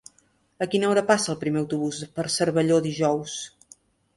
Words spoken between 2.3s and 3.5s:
Cervelló dijous?